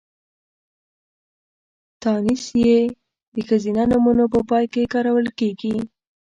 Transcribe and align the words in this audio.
تانيث 2.03 2.43
ۍ 2.57 2.63
د 3.33 3.35
ښځينه 3.47 3.83
نومونو 3.91 4.23
په 4.33 4.39
پای 4.49 4.65
کې 4.73 4.91
کارول 4.93 5.27
کېږي. 5.39 5.75